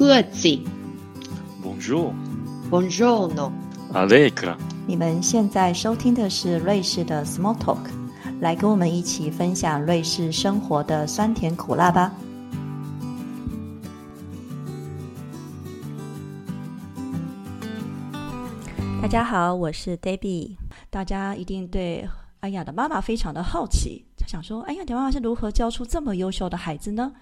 [0.00, 0.58] 各自。
[1.62, 2.14] Bonjour,
[2.70, 3.52] Buongiorno.
[3.92, 4.56] Allegra。
[4.86, 7.90] 你们现在收听的是瑞士的 Small Talk，
[8.40, 12.14] 来跟我们一起分享瑞士生活的酸甜苦辣吧。
[19.02, 20.56] 大家好，我是 Debbie。
[20.88, 22.08] 大家一定对
[22.40, 27.12] 安雅的妈妈非常的好奇，就想说，安雅的妈妈是如何教出这么优秀的孩子呢？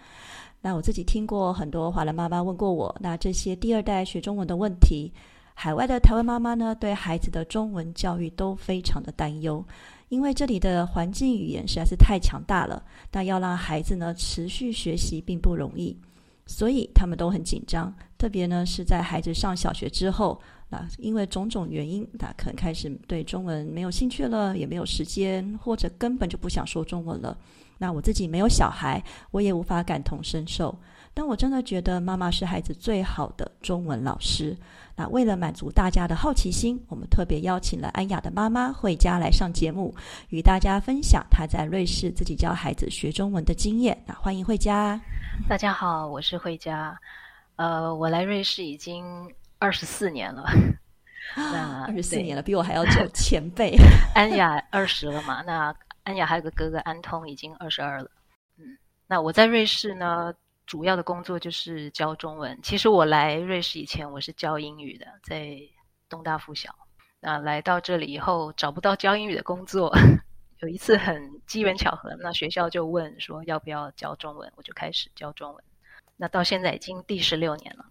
[0.60, 5.12] 那我自己听过很多华人妈妈问过我，那这些第二代学中文的问题，
[5.54, 9.64] 海外的台湾妈妈呢，对孩子的中文教育都非常的担忧，
[10.08, 12.82] 因为这里的环境语言实在是太强大了，
[13.12, 15.96] 那要让孩子呢持续学习并不容易，
[16.46, 27.38] 所以他们都很紧张，特别呢是在孩子上小学之后，那因为种种原因，那可能开始对中文没有兴趣了，也没有时间，或者根本就不想说中文了。
[27.78, 30.76] 那我自己没有小孩，我也无法感同身受。
[31.14, 34.56] 但我真的觉得妈妈是孩子最好的中文老师。
[34.94, 39.94] 那为了满足大家的好奇心，我们特别邀请了安雅的妈妈惠佳来上节目，
[40.28, 44.00] 与大家分享她在瑞士自己教孩子学中文的经验。
[44.06, 45.00] 那欢迎惠佳。
[45.48, 46.96] 大家好，我是惠佳。
[47.56, 49.04] 呃，我来瑞士已经
[49.58, 50.44] 二十四年了。
[51.34, 53.76] 那二十四年了，比我还要久，前辈。
[54.14, 55.42] 安雅二十了嘛？
[55.42, 55.74] 那。
[56.08, 58.10] 安雅还有个哥哥安通，已经二十二了。
[58.56, 60.32] 嗯，那我在瑞士呢，
[60.64, 62.58] 主要的工作就是教中文。
[62.62, 65.60] 其实我来瑞士以前，我是教英语的，在
[66.08, 66.74] 东大附小。
[67.20, 69.94] 那来到这里以后，找不到教英语的工作。
[70.60, 75.62] 有一次很机缘巧合，那学校就问说要不要教中文，我就开始教中文。
[76.16, 77.84] 那到现在已经第十六年了。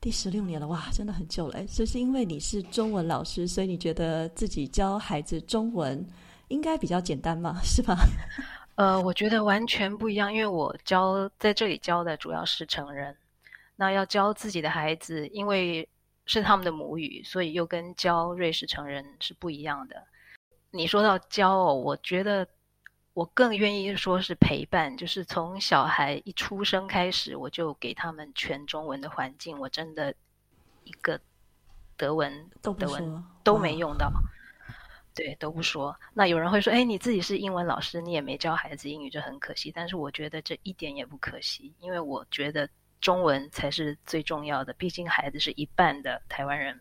[0.00, 1.62] 第十六年了，哇，真的很久了。
[1.66, 6.02] 就是因为你是中文老师，所以你觉得自己教孩子中文？
[6.50, 7.96] 应该比较简单嘛，是吧？
[8.76, 13.16] 呃，我觉得完全不一样，因为我教在这里教的主要是成人，
[13.76, 15.88] 那要教自己的孩子，因为
[16.26, 20.02] 是他们的母语，所以又跟教瑞士成人是不一样的。
[20.70, 22.46] 你说到教哦，我觉得
[23.12, 30.14] 我更愿意说是陪伴，就是从小孩一出生开始，我就给他们全中文的环境，我真的
[30.84, 31.20] 一个
[31.96, 34.10] 德文都德文都没用到。
[35.20, 35.94] 对，都不说。
[36.14, 42.66] 那有人会说：“哎，你自己是英文老师，你也没教孩子英语，就很可惜。”但是我觉得这一点也不可惜，因为我觉得
[43.02, 44.72] 中文才是最重要的。
[44.72, 46.80] 毕竟孩子是一半的台湾人。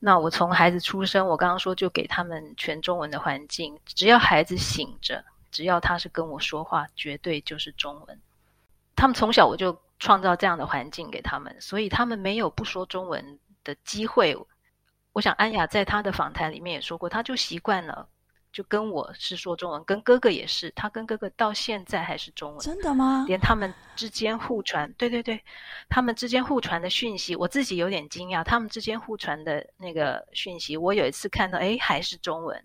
[0.00, 8.20] 那我从孩子出生，我刚刚说就给他们全中文的环境，只要孩子醒着，只要他是跟我说话，绝对就是中文。
[8.96, 14.36] 他们从小我就创造这样的环境给他们，所以他们没有不说中文的机会。
[15.18, 18.08] 我想安雅在她的访谈里面也说过，她就习惯了，
[18.52, 22.60] 就跟我是说中文，跟哥哥也是，她跟哥哥到现在还是中文。
[22.60, 23.24] 真的吗？
[23.26, 25.42] 连他们之间互传，对对对，
[25.88, 32.64] 他们之间互传的讯息，我自己有点惊讶，他们之间互传的那个讯息，我有一次看到，哎，还是中文，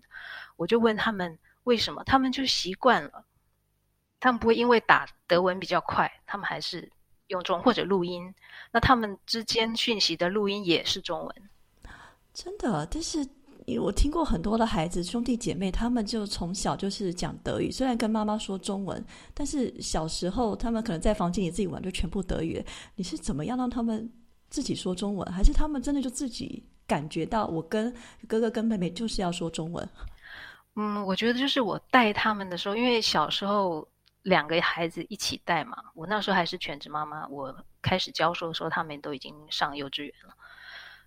[0.54, 3.24] 我就问他们为什么，他们就习惯了，
[4.20, 6.88] 他们不会因为打德文比较快，他们还是
[7.26, 8.32] 用中或者录音，
[8.70, 11.34] 那他们之间讯息的录音也是中文。
[12.34, 13.24] 真的，但是
[13.80, 19.02] 我听过很多的孩子兄弟姐妹，他们就从小就是讲德语，虽然跟妈妈说中文，
[19.32, 22.62] 但是小时候他们可能在房间里自己玩，就全部德语。
[22.96, 24.12] 你是怎么样让他们
[24.50, 27.94] 自己说中文，还是他们真的就自己感觉到我跟
[28.26, 29.88] 哥哥跟妹妹就是要说中文？
[30.74, 33.88] 嗯，我觉得就是我带他们的时候，因为小时候
[34.22, 40.34] 两个孩子一起带嘛，我那时候还是全职妈妈，我开始教授的时候，他们都已经上幼稚园了，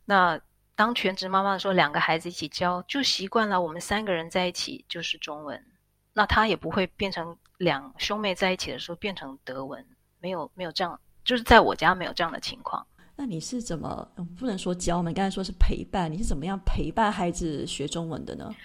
[0.05, 0.39] 那。
[0.77, 3.59] 当全职妈妈的时候，两个孩子一起教，就习惯了。
[3.59, 5.59] 我们三个人在一起就是中文，
[6.13, 9.83] 那他也不会变成两兄妹在一起的时候变成德文，
[10.19, 12.85] 没有没有这样，就是在我家没有这样的情况。
[13.15, 14.07] 那你是怎么
[14.37, 14.97] 不能说教？
[14.97, 18.55] 我们刚才说是陪伴，你是怎么样陪伴孩子学中文的呢？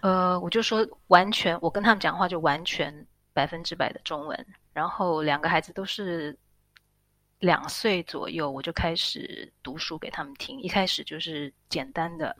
[0.00, 6.36] 呃，我就说完全，我跟他们讲话就完全百分之百的中文，然后两个孩子都是。
[7.40, 10.60] 两岁左右，我就开始读书给他们听。
[10.60, 12.36] 一开始就是简单的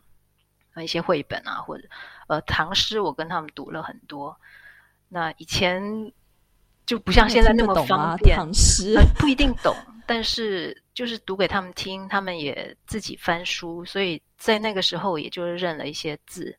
[0.76, 1.88] 一些绘本啊，或者
[2.28, 4.38] 呃唐诗，我跟他们读了很多。
[5.08, 5.82] 那以前
[6.84, 9.74] 就不像现在那么方便，唐诗不一定懂，
[10.06, 16.58] 但是就是读给他们听，他们也自己翻书，所以在那个时候也就认了一些字。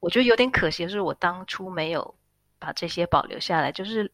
[0.00, 2.16] 我觉得有点可惜的是，我当初没有
[2.58, 4.10] 把这些保留下来，就是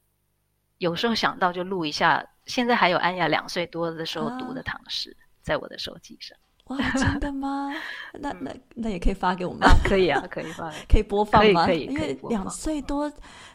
[0.77, 2.23] 有时候想到就录一下。
[2.49, 6.37] 现在还有安雅两岁多的时候读的唐诗，在我的手机上。
[6.65, 7.73] 哇，真的吗？
[8.21, 9.63] 那那那也可以发给我们。
[9.63, 11.65] 啊可以啊，可以发，可以播放吗？
[11.65, 13.11] 可以，因为两岁多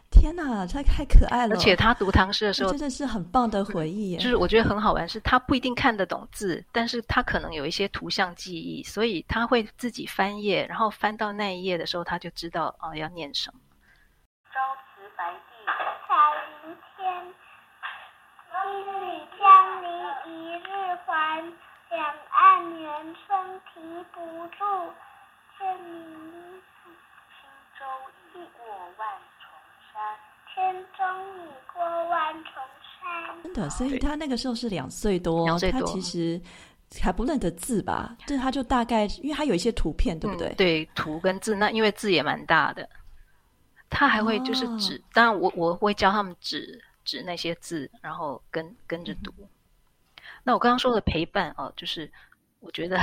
[0.09, 1.55] 天哪，他太可爱了！
[1.55, 4.17] 而且他读唐诗的时候，真的是很棒的回忆。
[4.17, 13.59] 就是我觉得很好玩，是他不一定看得懂字，但是他可能有一些图像记忆，所以他会自己翻页，然后翻到那一页的时候，他就知道啊要念什么。
[14.49, 14.59] 朝
[14.89, 15.65] 辞白帝
[16.07, 16.13] 彩
[16.67, 17.35] 云间，
[18.65, 18.91] 一日
[19.37, 19.87] 江陵
[20.25, 20.65] 一日
[21.05, 21.43] 还，
[21.89, 23.81] 两岸猿声啼
[24.13, 24.63] 不住，
[25.57, 25.81] 千里
[26.79, 27.43] 轻
[27.77, 27.83] 舟
[28.33, 28.65] 已过
[28.97, 29.03] 万
[29.39, 29.43] 重
[29.91, 29.93] 山，
[30.53, 30.55] 轻
[30.97, 31.03] 舟
[31.37, 32.53] 已过万重
[33.01, 33.43] 山。
[33.43, 36.41] 真的，所以他那个时候是两岁多，他其实
[37.01, 38.15] 还不认得字吧？
[38.25, 40.53] 就是他就大概，因为他有一些图片，对不对？
[40.55, 42.87] 对，图跟字，那因为字也蛮大的。
[43.89, 49.33] 他还会就是指，当然我我会教他们指指那些字，然后跟跟着读。
[50.43, 52.11] 那我刚刚说的陪伴哦，就是
[52.59, 52.97] 我觉得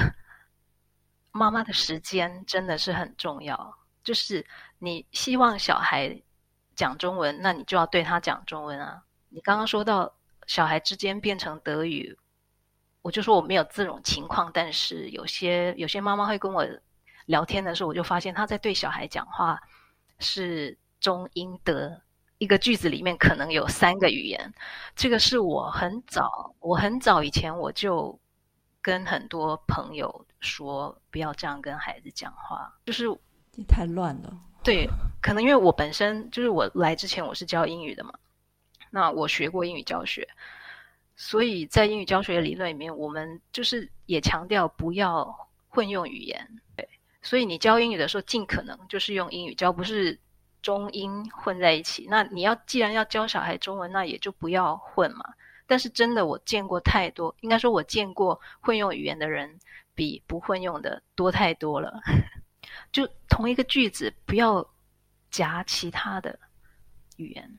[1.32, 3.78] 妈妈的时间真的是很重要。
[4.02, 4.44] 就是
[4.78, 6.20] 你希望小孩
[6.74, 9.02] 讲中文，那你就要对他讲中文啊。
[9.28, 10.12] 你刚刚说到
[10.46, 12.18] 小孩之间变成德语，
[13.02, 16.66] 我就说我没有这种情况，但是有些有些妈妈会跟我
[17.26, 19.60] 聊天的时候，我就发现他在对小孩讲话。
[20.22, 22.02] 是中英德
[22.40, 24.54] 一个句子里面可能有三个语言，
[24.96, 28.18] 这个是我很早我很早以前我就
[28.80, 33.04] 跟很多朋友说不要这样跟孩子讲话，就是
[33.68, 34.34] 太乱了。
[34.64, 34.88] 对，
[35.20, 38.14] 可能因为我本身就是我来之前我是教英语的嘛，
[38.90, 40.26] 那我学过英语教学，
[41.14, 46.48] 所以在英语教学理论里面，我们就是也强调不要混用语言。
[46.74, 46.88] 对。
[47.20, 50.18] 所以你教英语的时候，尽可能就是用英语教，不是
[50.62, 52.06] 中英混在一起。
[52.08, 55.24] 那你要既然要教小孩中文，那也就不要混嘛。
[55.66, 59.58] 但是真的，我见过太多，应该说我见过混用语言的人
[59.94, 62.00] 比不混用的多太多了。
[62.92, 64.68] 就同一个句子，不要
[65.30, 66.38] 夹其他的
[67.16, 67.58] 语言。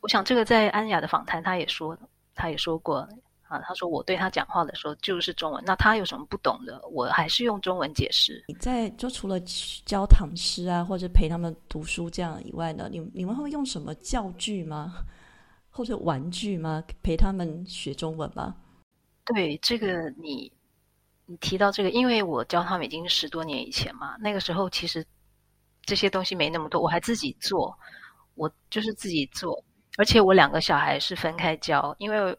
[0.00, 1.96] 我想这个在安雅的访谈，他也说，
[2.34, 3.08] 他也说过。
[3.48, 8.44] 啊，他说我对他讲话的时候就是中文，那他有什么不懂的，我还是用中文解释。
[8.46, 9.40] 你在就除了
[9.86, 14.96] 教唐诗啊，或者陪他们读书这样以外呢，你你们会用什么教具吗？
[15.70, 16.84] 或者玩具吗？
[17.02, 18.54] 陪他们学中文吗？
[19.24, 20.52] 对，这个你
[21.24, 25.02] 你提到这个，因为我教他们已经十多年以前嘛，那个时候其实
[25.82, 27.74] 这些东西没那么多，我还自己做，
[28.34, 29.64] 我就是自己做，
[29.96, 32.38] 而且我两个小孩是分开教，因为。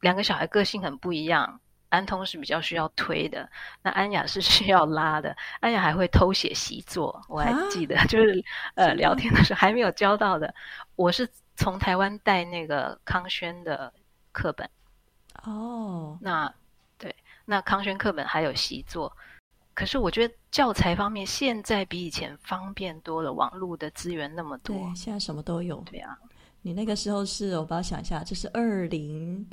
[0.00, 3.48] 两个小孩个性很不一样，安通是比较需要推的，
[3.82, 5.36] 那安雅是 需要拉的。
[5.60, 8.42] 安雅还会偷写习作，我还记得， 就是
[8.74, 10.54] 呃聊天的时候还没有教到的。
[10.96, 13.92] 我是从台湾带那个康轩的
[14.32, 14.68] 课本。
[15.44, 16.52] 哦，那
[16.98, 17.14] 对，
[17.44, 19.10] 那康轩课本还有习作，
[19.74, 25.76] 可是我觉得教材方面现在比以前方便多了，网络的资源那么多，对，现在什么都有。
[25.90, 26.18] 对啊，
[26.62, 29.48] 你那个时候是我帮我想一下，就是二零。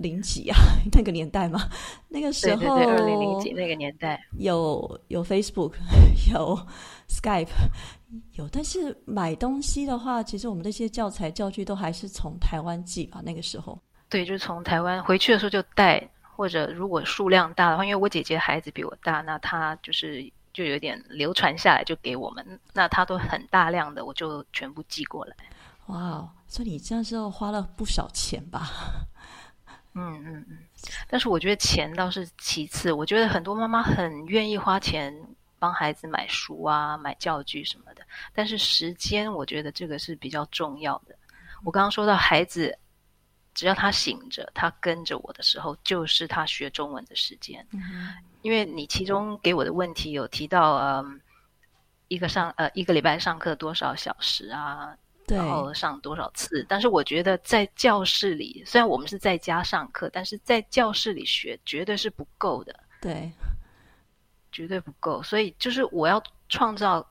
[0.00, 0.56] 零几啊，
[0.92, 1.68] 那个年代嘛，
[2.08, 5.72] 那个时候，对对对，二零零几那个年代，有有 Facebook，
[6.32, 6.58] 有
[7.08, 7.48] Skype，
[8.34, 13.20] 有，但是买东西的话，其实我们这些教材教具都还是从台湾寄吧。
[13.24, 13.78] 那个时候，
[14.08, 25.34] 对，就是从台湾回去的时候就带，或者如果数量大的话，因为我姐姐孩子比我大，那她就是就有点流传下来就给我们，那她都很大量的，我就全部寄过来。
[25.86, 28.70] 哇，所以你这样时候花了不少钱吧？
[29.98, 30.58] 嗯嗯嗯，
[31.08, 32.92] 但是我觉得钱倒是其次。
[32.92, 35.12] 我觉得很多妈妈很愿意花钱
[35.58, 41.16] 帮孩子买书啊、买教具什么的，但是时间我觉得这个是比较重要的。
[41.64, 42.78] 我刚刚说到孩子，
[43.54, 47.66] 只要他醒着，他跟着我的时候，就是他学中文的时间。
[48.42, 51.20] 因为你其中给我的问题有提到，嗯，
[52.06, 54.96] 一个上呃一个礼拜上课多少小时啊？
[55.28, 56.64] 然后上多少次？
[56.68, 62.74] 但是我觉得在教室里，虽然我们是在家上课，但是在教室里学绝对是不够的。
[63.00, 63.30] 对，
[64.50, 65.22] 绝对不够。
[65.22, 67.06] 所以就是我要创造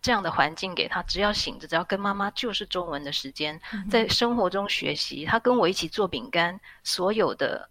[0.00, 5.24] 这样的环境给他，只要醒着，只要跟妈妈就是中文的时间，在生活中学习。
[5.24, 7.68] 他跟我一起做饼干，所有的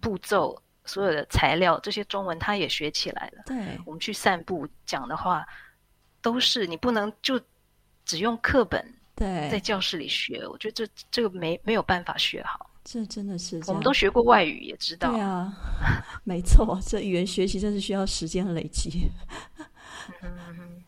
[0.00, 3.42] 步骤、所有的材料，这些中文他也学起来了。
[3.46, 5.46] 对，我们去散步讲的话，
[6.22, 7.40] 都是你不能就。
[8.06, 8.82] 只用课本
[9.14, 12.70] 对，在教室里学，我觉得这这个没没有办法学好。
[12.84, 15.10] 这真的是，我们都学过外语，也知道。
[15.10, 15.52] 对啊，
[16.22, 19.10] 没错，这语言学习真是需要时间累积。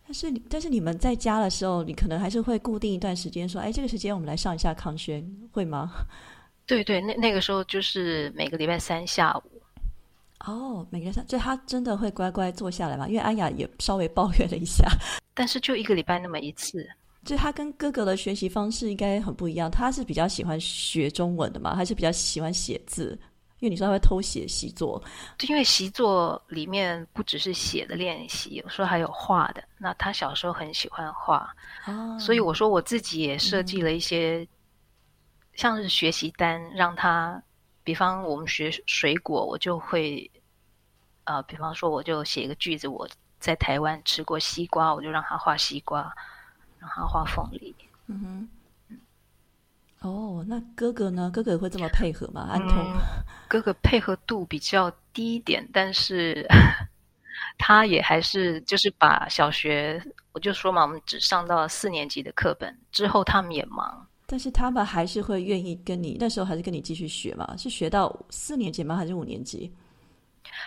[0.06, 5.90] 但是，但是你们在家的时候，你可能还是会固定一段时间，说：“哎，这个时间我们来上一下康轩，会吗？”
[6.66, 9.42] 对对，那那个时候就是每个礼拜三下午。
[10.46, 13.08] 哦，每个三，就他真的会乖乖坐下来嘛？
[13.08, 14.87] 因为安雅也稍微抱怨了一下。
[15.34, 16.88] 但是就一个礼拜那么一次，
[17.28, 19.70] 就他跟哥哥的学习方式应该很不一样。
[19.70, 23.18] 他是比较喜欢学中文的嘛，还是比较喜欢写字？
[23.58, 25.02] 因为你说他会偷写习作，
[25.37, 29.62] 就因为习作里面不只是写的练习，有时候还有画的。
[29.76, 31.54] 那他小时候很喜欢画，
[31.87, 34.47] 哦，所以我说我自己也设计了一些，
[35.54, 37.42] 像是学习单，让他，
[37.85, 40.30] 比方我们学水果，我就会，
[41.25, 43.06] 呃，比方说我就写一个句子，我
[43.38, 46.14] 在台湾吃过西瓜，我就让他画西瓜，
[46.80, 47.75] 让他画凤梨。
[48.06, 48.49] 嗯哼。
[50.00, 51.28] 哦，那哥哥呢？
[51.35, 52.49] 哥哥会这么配合吗？
[52.52, 52.97] 安童，
[53.49, 56.47] 哥哥配合度比较低一点，但是
[57.58, 67.56] 他也还是就是把小学，我就说嘛，我们只上到四年级的课本，之后他们也忙，但是他们还是会愿意跟你，那时候还是跟你继续学嘛？
[67.56, 68.94] 是学到四年级吗？
[68.94, 69.75] 还是五年级？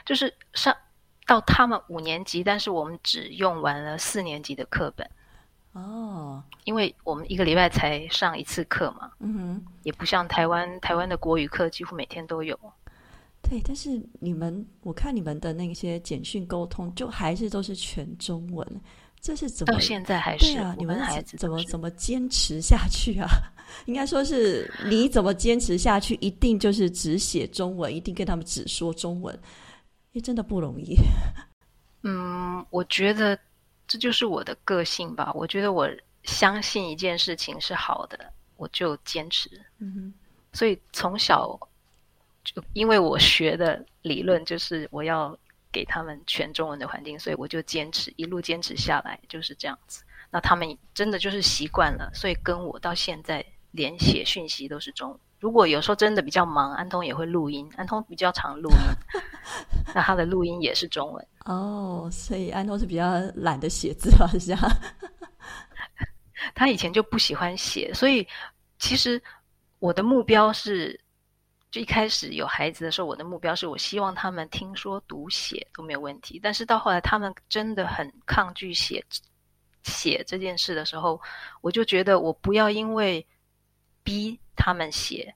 [0.05, 0.75] 就是上
[1.25, 5.09] 到他们五年级，但是我们只用完了四年级的课本。
[5.73, 12.59] 哦，因为我们一个礼拜才上一次课嘛，嗯哼，也不像台湾，台湾的国语课几乎每天都有。
[13.41, 18.67] 对，但是你们，我看你们的那些简讯沟通，就还是都是全中文，
[19.21, 19.73] 这是怎么？
[19.73, 20.75] 到现在还是啊？
[20.77, 23.29] 你们孩子怎么怎么坚持下去啊？
[23.87, 26.15] 应该说是你怎么坚持下去？
[26.15, 29.33] 一定就是只写中文，一定跟他们只说中文，
[30.11, 30.97] 因为真的不容易。
[32.03, 33.39] 嗯，我觉得。
[33.91, 35.33] 这就是我的个性吧。
[35.33, 35.89] 我觉得我
[36.23, 39.49] 相信一件事情是好的，我就坚持。
[39.79, 40.13] 嗯哼。
[40.53, 41.59] 所以从小
[42.45, 45.37] 就因为我学的理论就是我要
[45.73, 50.05] 给他们全中文的环境，所以我就坚持一路坚持下来就是这样子。
[50.29, 55.19] 那他们真的就是习惯了，所以跟我到现在连写讯息都是中文。
[55.41, 57.67] 如果有时候真的比较忙，安通也会录音。
[57.75, 59.21] 安通比较常录音，
[59.95, 61.27] 那他的录音也是中文。
[61.45, 64.27] 哦，所以安通是比较懒得写字吧？
[64.27, 64.61] 是这样。
[66.53, 68.25] 他以前就不喜欢写，所以
[68.77, 69.19] 其实
[69.79, 70.99] 我的目标是，
[71.71, 76.39] 就一开始有孩子的时候，我的目标是我希望他们听说读写都没有问题。
[76.41, 79.03] 但是到后来，他们真的很抗拒写
[79.81, 81.19] 写这件事的时候，
[81.61, 83.25] 我就觉得我不要因为
[84.03, 84.39] 逼。
[84.55, 85.33] 他们写，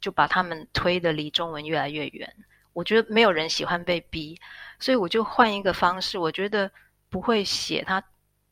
[0.00, 2.34] 就把他们推的离中文越来越远。
[2.72, 4.40] 我觉得没有人喜欢被逼，
[4.78, 6.16] 所以我就换一个方式。
[6.16, 6.70] 我觉得
[7.08, 8.02] 不会写，他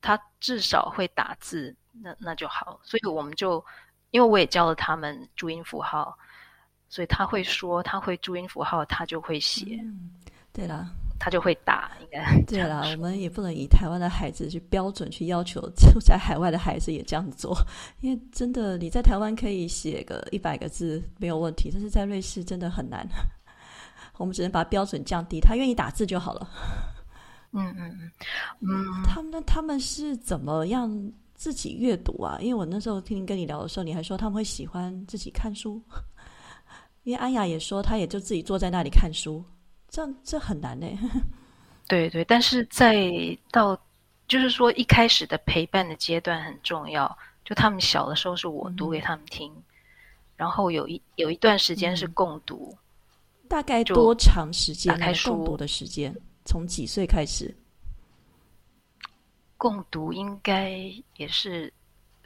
[0.00, 2.80] 他至少会打字，那那就好。
[2.82, 3.64] 所以我们就，
[4.10, 6.18] 因为我也教了他们注音符号，
[6.88, 9.78] 所以他会说，他会注音符号，他就会写。
[10.52, 10.88] 对了。
[11.18, 12.82] 他就会打，应该 对啦。
[12.92, 17.56] 我们也不能以台湾的孩子去标准去要求 住在海外的孩子也这样做，
[18.00, 23.06] 因为真的你在台湾可以写个一百个字没有问题，但是在瑞士真的很难。
[24.18, 26.48] 我们只能把标准降低，他愿意打字就好了。
[27.52, 28.10] 嗯嗯嗯
[28.60, 29.02] 嗯。
[29.04, 32.38] 他们他们是怎么样自己阅读啊？
[32.40, 35.82] 因为我那时候听跟你聊的时候，你还说他们会喜欢自己看书。
[37.02, 39.44] 因为安雅也说，她也就自己坐在那里看书。
[39.96, 40.86] 这样这很难呢。
[41.88, 43.10] 对对，但是在
[43.50, 43.80] 到
[44.28, 47.16] 就是说一开始的陪伴的阶段很重要。
[47.46, 49.50] 就他们小的时候是我读给他们听，
[50.36, 52.76] 然后有一有一段时间是共读。
[53.48, 54.92] 大概多长时间？
[54.92, 57.56] 打开书读的时间，从几岁开始？
[59.56, 60.78] 共读应该
[61.16, 61.72] 也是。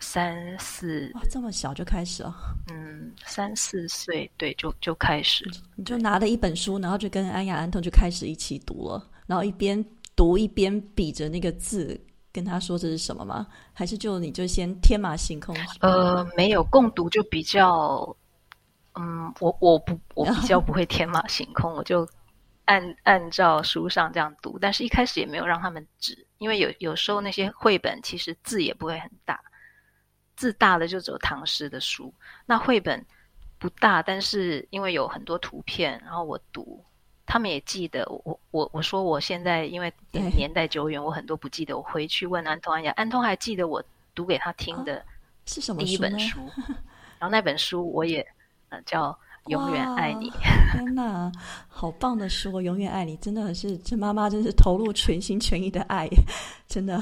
[0.01, 2.35] 三四哇，这么小就开始了？
[2.73, 5.49] 嗯，三四岁对，就就开始。
[5.77, 9.85] 你就拿了一本书，然后就跟安雅、安童就开始一起读了，然后一边
[10.17, 12.01] 读一边比着那个字，
[12.33, 13.47] 跟他说这是什么吗？
[13.73, 15.55] 还是就你就先天马行空？
[15.81, 18.17] 呃，没有共读就比较，
[18.95, 22.09] 嗯，我我不我比较不会天马行空，我就
[22.65, 29.39] 按按照书上这样读，但是一开始也没有让他们指，因为有有时候那些绘本其实字也不会很大。
[30.41, 32.11] 字大的就只有唐诗的书，
[32.47, 33.05] 那绘本
[33.59, 36.83] 不大，但是因为有很多图片，然后我读，
[37.27, 38.07] 他们也记得。
[38.25, 41.77] 我我我说我现在因为年代久远，我很多不记得。
[41.77, 45.05] 我回去问安通安雅，安通还记得我读给他听的
[45.45, 46.39] 是什么第一本书，
[47.21, 48.27] 然后那本书我也
[48.71, 49.15] 呃叫。
[49.47, 50.31] 永远爱你！
[50.31, 51.33] 天哪，
[51.67, 52.61] 好棒的书！
[52.61, 56.09] 永远爱你，真的是这妈妈真是投入全心全意的爱，
[56.69, 57.01] 真的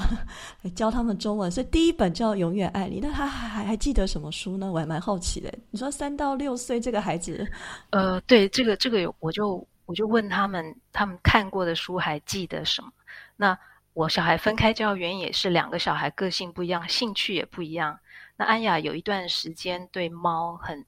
[0.73, 1.51] 教他们中文。
[1.51, 4.71] 所以第一本叫《永远爱你》，那他还还记得什么书呢？
[4.71, 5.53] 我还蛮好奇的。
[5.69, 7.45] 你说三到六岁这个孩子，
[7.91, 12.89] 呃，对，这个这个我就我就问他们，他们看过的书还记得什么？
[13.35, 13.57] 那
[13.93, 17.99] 我小孩分开教原因也是两个小孩个性不一样，兴趣也不一样。
[18.37, 20.85] 那安雅有一段时间对猫很。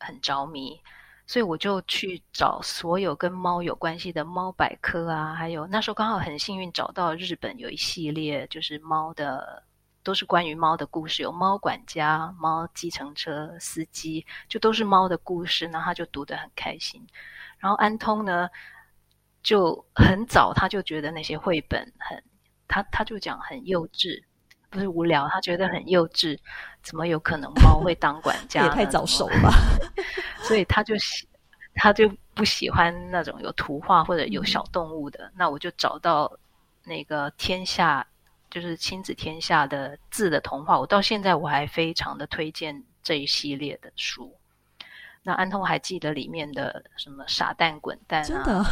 [0.00, 0.80] 很着迷，
[1.26, 9.62] 所以我就去找所有跟猫有关系的猫百科啊，还有那时候刚好很幸运找到日本有一系列就是猫的
[10.02, 17.06] 都是关于猫的故事，有猫管家、猫计程车司机，就都是猫的故事，那他就读得很开心。
[17.58, 18.48] 然后安通呢，
[19.42, 22.24] 就很早他就觉得那些绘本很，
[22.68, 24.22] 他他就讲很幼稚，
[24.70, 26.38] 不是无聊，他觉得很幼稚，
[26.82, 28.64] 怎么有可能猫会当管家？
[28.66, 29.50] 也太早熟了吧！
[30.42, 31.28] 所以他就喜，
[31.74, 35.30] 他就不喜欢那种有图画或者有小动物的。
[35.36, 36.30] 那我就找到
[36.84, 38.06] 那个天下。
[38.50, 44.34] 就是亲子天下的字的童话，我到现在我还非常的推荐这一系列的书。
[45.22, 48.24] 那安通还记得里面的什么傻蛋滚蛋啊？
[48.26, 48.64] 真的，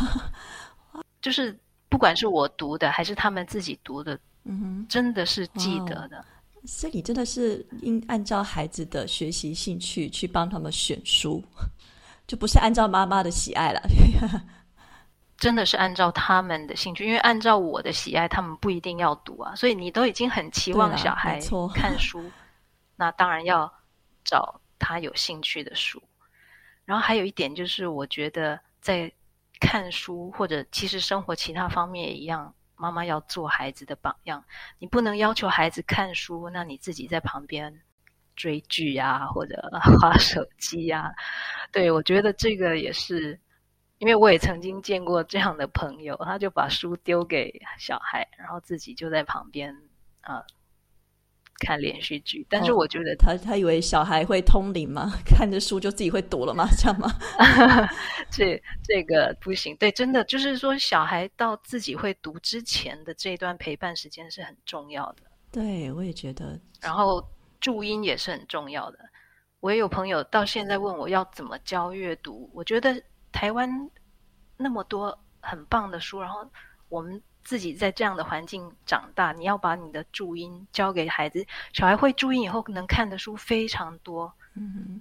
[1.21, 1.55] 就是
[1.91, 6.25] 不管是我读的还是他们自己读的，嗯哼，真的是记得的。
[6.65, 11.43] 所以你真的是应按照孩子的学习兴趣去帮他们选书，
[12.26, 13.81] 就不是按照妈妈的喜爱了。
[15.38, 19.55] 真的是按照他们的兴趣，因为按照我的喜爱，他们不一定要读啊。
[19.55, 21.38] 所以你都已经很期望小孩
[21.75, 22.25] 看书，
[22.97, 23.73] 那当然要
[24.25, 26.03] 找他有兴趣的书。
[26.87, 29.12] 然后还有一点就是，我觉得在
[29.61, 34.45] 看书或者其实生活其他方面也一样，妈妈要做孩子的榜样。
[34.78, 37.83] 你不能要求孩子看书，那你自己在旁边
[38.35, 41.11] 追剧啊，或者划手机啊。
[41.73, 43.40] 对我觉得这个也是。
[43.99, 49.75] 因为我也曾经见过这样的朋友，他就把书丢给小孩，然后自己就在旁边
[50.21, 50.45] 啊
[51.59, 52.47] 看连续剧。
[52.49, 55.13] 但是我觉得他他以为小孩会通灵吗？
[55.25, 56.69] 看着书就自己会读了吗？
[56.79, 57.11] 这样吗？
[58.31, 59.77] 这这个不行。
[59.77, 65.23] 对，真的就是说，小孩到自己会读之前的这段陪伴时间是很重要的。
[65.51, 66.59] 对，我也觉得。
[66.81, 67.27] 然后
[67.61, 68.99] 注音也是很重要的。
[69.61, 73.03] 我也有朋友到现在问我要怎么教阅读，我觉得。
[73.33, 73.69] 台湾
[74.57, 76.41] 那么多很棒的书，然后
[76.89, 85.00] 我们自己在这样的环境长大，你要把你的注音教给孩子，小孩会注音以后能看的书非常多，嗯，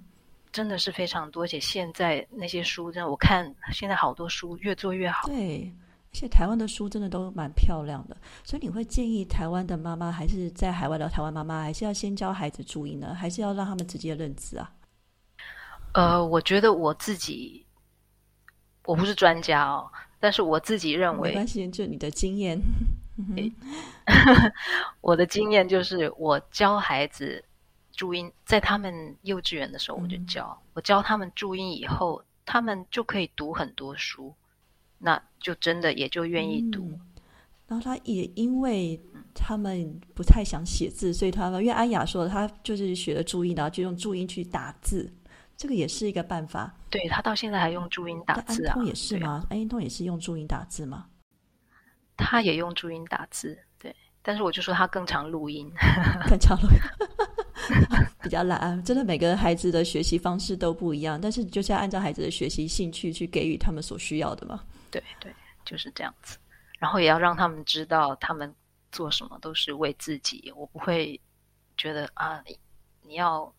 [0.52, 1.42] 真的是非常多。
[1.42, 5.26] 而且现在那些书，真的我看现在好多书越做越好。
[5.26, 5.74] 对，
[6.12, 8.16] 而且台湾的书真的都蛮漂亮的。
[8.44, 14.72] 所以你会建议台湾的妈妈，还是在海外的台湾妈妈，还是要先教孩子注音呢，还是要让他们直接认字啊？
[15.94, 17.66] 呃，我觉得我自己。
[18.84, 22.58] 我不是专家哦，但是我自己认为，没关系，就你的经验。
[25.00, 27.42] 我的经验就是，我教孩子
[27.92, 34.34] 注音，在他们幼稚园的时候我就教，我教他们注音以后，他们就可以读很多书，
[34.98, 36.92] 那就真的也就愿意读。
[37.66, 39.00] 然后他也因为
[39.34, 45.10] 他们不太想写字，所以他们因为安雅说他就是学了注音，然后就用注音去打字。
[45.56, 46.74] 这个也是一个办法。
[46.90, 48.72] 对他到现在还用注音打字啊？
[48.72, 49.44] 安通也是吗？
[49.50, 51.06] 安通也是用注音打字吗？
[52.16, 53.94] 他也用注音打字，对。
[54.22, 55.70] 但是我就说他更常录音，
[56.28, 56.78] 更 常录音，
[58.22, 58.82] 比较懒啊。
[58.84, 64.64] 真的，每个孩子的学习方式都不一样，但是就是要按照孩子的学习兴趣去给予他们所需要的嘛。
[64.90, 65.32] 对对，
[65.64, 66.38] 就是这样子。
[66.78, 68.52] 然后也要让他们知道，他们
[68.92, 70.52] 做什么都是为自己。
[70.56, 71.18] 我不会
[71.76, 72.42] 觉得啊，
[73.02, 73.52] 你要。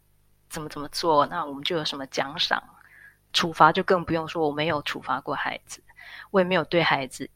[0.49, 2.61] 怎么怎么做，那我们就有什么奖赏、
[3.33, 4.47] 处罚，就更不用说。
[4.47, 5.81] 我没有处罚过孩子，
[6.31, 7.29] 我也没有对孩子。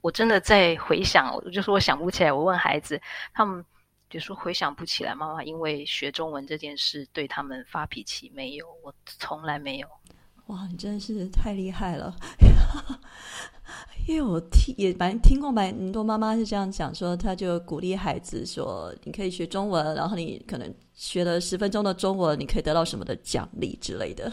[0.00, 2.32] 我真的在回想，我就说我想不起来。
[2.32, 3.00] 我问孩子，
[3.32, 3.64] 他们
[4.10, 5.14] 就说回想不起来。
[5.14, 8.66] 妈妈因为学中文这件事对他们发脾气没有？
[8.82, 9.88] 我从来没有。
[10.52, 12.14] 哇，你真的是太厉害了！
[14.06, 24.30] 因为我听也蛮听过蛮多妈妈是这样讲，说她就鼓励孩子说，你可以学中文，然后你可能学了十分钟的中文，你可以得到什么的奖励之类的，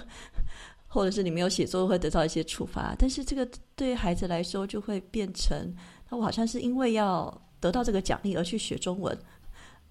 [0.88, 2.94] 或者是你没有写作会得到一些处罚。
[3.00, 5.74] 但是这个对孩子来说就会变成，
[6.10, 9.18] 那我好像是因为要得到这个奖励而去学中文，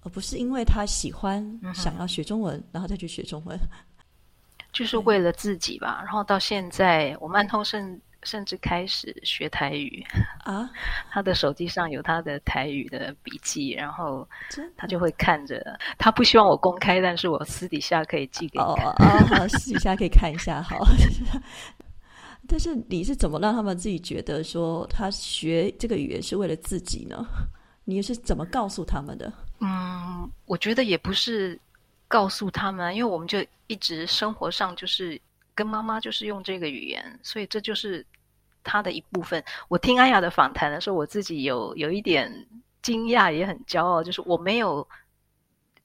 [0.01, 3.57] 而不是因为他喜欢想要学中文，然后再去学中文。
[4.71, 10.05] 就是为了自己吧，然后到现在，我曼通甚甚至开始学台语
[10.43, 10.69] 啊。
[11.11, 14.27] 他的手机上有他的台语的笔记，然后
[14.77, 15.63] 他就会看着。
[15.97, 20.77] 他不希望我公开，但是我私底下可以寄给哦啊， 好，私底下可以看一下，好。
[22.47, 27.25] 但是你是怎么让他们自己觉得说他学这个语言是为了自己呢？
[27.85, 29.31] 你是怎么告诉他们的？
[29.61, 31.59] 嗯，我觉得也不是。
[32.09, 35.21] 告诉他们，因为我们就一直生活上就是
[35.55, 38.05] 跟妈妈就是用这个语言，所以这就是
[38.63, 39.41] 他的一部分。
[39.67, 42.29] 我听安雅的访谈的时候，我自己有有一点
[42.81, 44.85] 惊讶，也很骄傲，就是我没有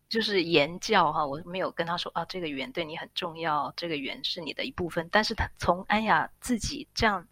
[0.08, 5.06] 就是言教哈，我没有跟他说啊，这个语言对你很重要，这个语言是你的一部分。
[5.12, 7.26] 但是他从安雅自己这样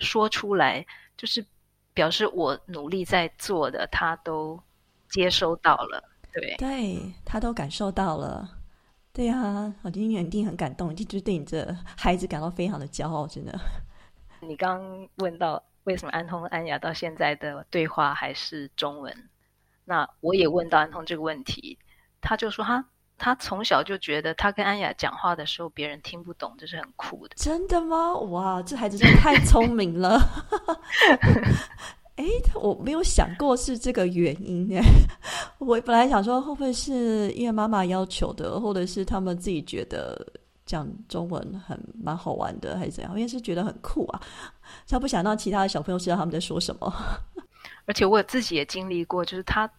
[0.00, 0.84] 说出来，
[1.16, 1.42] 就是
[1.94, 4.62] 表示我努力在做的，他都
[5.08, 6.10] 接收到了。
[6.34, 8.48] 对，对他都感受到了。
[9.12, 11.64] 对啊，我今天一定很感动，一直对你这
[11.96, 13.56] 孩子感到非常的骄傲，真的。
[14.40, 19.30] 你刚问到为什么安通安雅到现在的对话还是中文，
[19.84, 21.78] 那我也问到安通这个问题，
[22.20, 22.84] 他就说他
[23.16, 27.36] 他从小就觉得他跟安雅讲话的时候别人听不懂，这是很酷的。
[27.36, 28.14] 真的吗？
[28.14, 30.18] 哇，这孩子真的太聪明了。
[32.16, 32.24] 哎，
[32.54, 34.82] 我没有想过是这个原因哎。
[35.58, 40.24] 我本来想说会不会是因为妈妈要求的，或者是他们自己觉得
[40.64, 43.14] 讲中文很蛮好玩的，还是怎样？
[43.16, 44.20] 因为是觉得很酷啊，
[44.88, 46.92] 他不想让其他的小朋友知道他们在说什么。
[47.86, 49.70] 而且我自己也经历过，就是他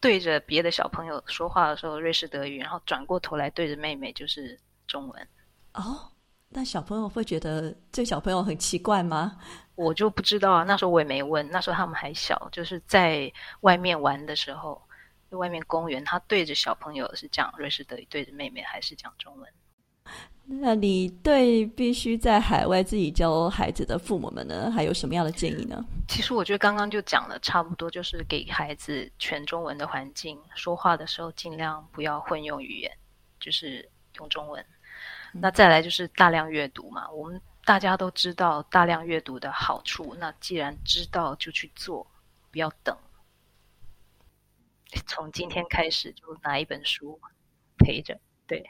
[0.00, 5.28] 对着别的小朋友说话的时候，瑞士德语，然后转过头来对着妹妹就是中文。
[5.74, 6.11] 哦，
[6.54, 9.38] 那小朋友会觉得这小朋友很奇怪吗？
[9.74, 11.48] 我就不知道啊，那时候我也没问。
[11.50, 14.80] 那时候他们还小，就是在外面玩的时候，
[15.30, 19.48] 在外面公园，他对着小朋友是讲瑞士德语，对着妹妹还是讲中文。
[20.44, 25.82] 那你对必须在海外自己教孩子的父母们呢，还有什么样的建议呢？
[26.06, 32.92] 其实我觉得刚刚就讲了差不多，就是给孩子全中文的环境，说话的时候尽量不要混用语言，
[33.40, 33.88] 就是
[34.18, 34.62] 用中文。
[35.32, 37.40] 那再来就是大量阅读嘛，我们。
[37.64, 42.04] 大家都知道大量阅读的好处，那既然知道就去做，
[42.50, 42.98] 不要等。
[45.06, 47.20] 从今天开始就拿一本书
[47.78, 48.68] 陪着，对，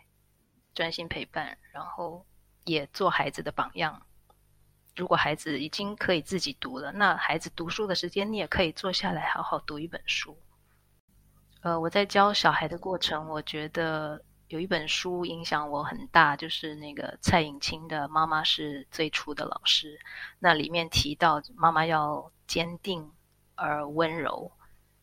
[0.74, 2.26] 专心陪伴，然后
[2.64, 4.06] 也做孩子的榜样。
[4.94, 10.38] 如果孩子已经可以自己读了，那孩子读书的时间，你也可以坐下来好好读一本书。
[11.62, 14.22] 呃，我在教小孩的过程，我觉得。
[14.52, 19.96] 有一本书影响我很大，就是那个蔡颖清的《妈妈是最初的老师》。
[20.38, 23.10] 那里面提到，妈妈要坚定
[23.54, 24.52] 而温柔，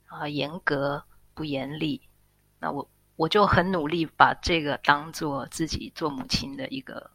[0.05, 1.99] 啊，严格不严厉。
[2.59, 7.09] 那我我就很努力把这个当做自己做母亲的一个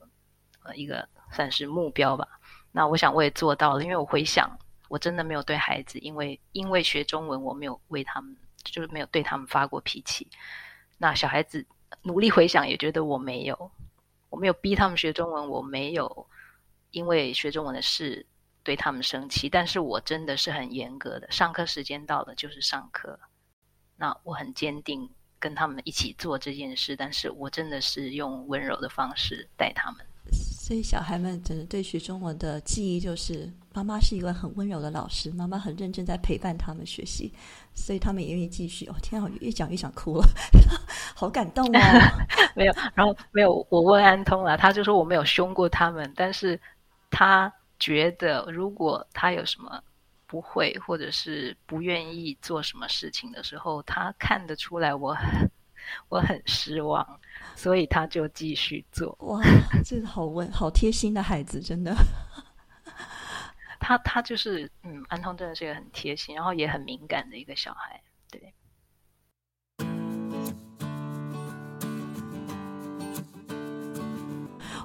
[0.64, 2.26] 呃一个算是目标吧。
[2.72, 4.50] 那我想我也做到了，因为我回想，
[4.88, 10.28] 我真的没有对孩子，因为因为学中文，我没有为他们，就是没有对他们发过脾气。
[10.98, 11.64] 那小孩子。
[12.02, 13.70] 努力回想，也觉得我没有，
[14.30, 16.26] 我没有逼他们学中文，我没有
[16.90, 18.24] 因为学中文的事
[18.62, 23.18] 对他们生气，但是我真的是很严格的，上课时间到了就是上课，
[23.96, 30.04] 那我很坚定跟他们一起做这件事，但是我真的是用温柔的方式带他们。
[30.32, 37.32] 所以小孩们真的对学中文的记忆就是，妈妈是一个很温柔的老师，妈妈很认真在陪伴他们学习，
[37.74, 38.86] 所以他们也愿意继续。
[38.86, 40.24] 哦，天啊，越讲越想哭了，
[41.14, 41.80] 好感动哦！
[42.54, 46.58] 没有，然后没有，我问安通了，他就说我没有凶过他们，但是
[47.10, 49.82] 他觉得如果他有什么
[50.28, 55.50] 不会或者是不愿意做什么事情的时候，他看得出来我很
[56.08, 57.04] 我很失望。
[57.56, 59.40] 所以他就继续做哇，
[59.84, 61.94] 这是好温好贴心的孩子，真的。
[63.80, 68.00] 他他就是嗯，安通真的是一个很贴心，然后也很敏感的一个小孩。
[68.30, 68.54] 对。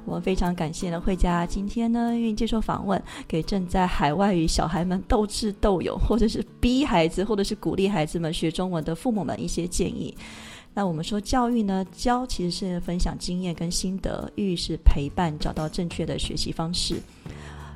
[0.06, 10.17] 我们非常感谢呢，慧佳今天呢愿意接受访问，给正在海外与小孩们斗智斗勇，或者是逼孩子，或者是鼓励孩子们学中文的父母们一些建议。
[10.73, 16.99] 那我们说教育呢，教其实是分享经验跟心得，育是陪伴，找到正确的学习方式。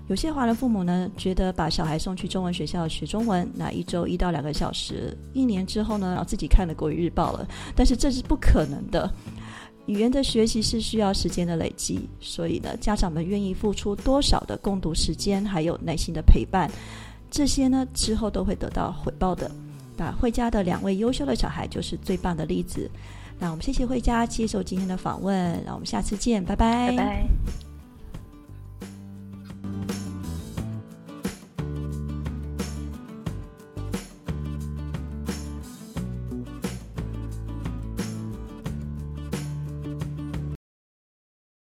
[0.08, 7.48] 有些华人父母呢，觉得把小孩送去中文学校学中文，那一周一到两个小时，一年之后呢，然后自己看了国语日报了。
[7.74, 9.10] 但是这是不可能的，
[9.86, 16.70] 语言的学习是需要时间的累积，所以呢，家长们愿意付出多少的共读时间，还有耐心的陪伴，
[17.32, 19.50] 这些呢之后都会得到回报的。
[19.96, 22.92] 那慧家的两位优秀的小孩就是最棒的例子。
[23.40, 26.90] 那我们谢谢慧佳接受今天的访问，那我们下次见，拜拜。
[26.90, 27.73] 拜拜。